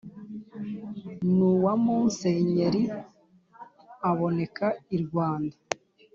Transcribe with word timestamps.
n'uwa 1.35 1.73
musenyeeri 1.83 2.83
aboneka 4.09 4.67
i 4.95 4.97
rwanda 5.03 5.55